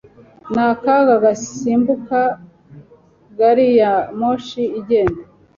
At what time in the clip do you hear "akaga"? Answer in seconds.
0.71-1.13